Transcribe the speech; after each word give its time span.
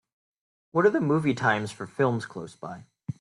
What 0.71 0.87
are 0.87 0.89
the 0.89 0.99
movie 0.99 1.35
times 1.35 1.71
for 1.71 1.85
films 1.85 2.25
close 2.25 2.55
by 2.55 2.85